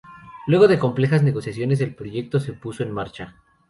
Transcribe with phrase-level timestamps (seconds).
[0.47, 3.35] Luego de complejas negociaciones, el proyecto se puso en marcha.